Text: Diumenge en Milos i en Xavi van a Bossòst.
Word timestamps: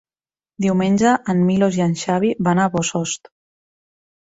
Diumenge 0.63 1.11
en 1.35 1.43
Milos 1.51 1.79
i 1.81 1.85
en 1.87 1.95
Xavi 2.05 2.33
van 2.49 2.65
a 2.65 2.69
Bossòst. 2.79 3.33